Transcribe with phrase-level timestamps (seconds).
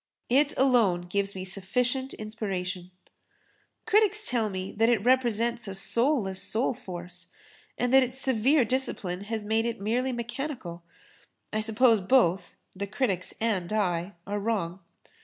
[0.29, 2.89] It alone gives me sufficient inspiration.
[3.85, 7.27] Critics tell me that it represents a soulless soul force
[7.77, 10.81] and that its severe discipline has made it merely mechanical.
[11.53, 14.79] I suppose both—the critics and I—are wrong.